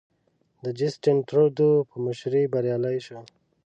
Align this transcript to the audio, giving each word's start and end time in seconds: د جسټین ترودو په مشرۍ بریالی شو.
د 0.63 0.65
جسټین 0.79 1.17
ترودو 1.29 1.69
په 1.89 1.95
مشرۍ 2.05 2.43
بریالی 2.53 2.97
شو. 3.05 3.19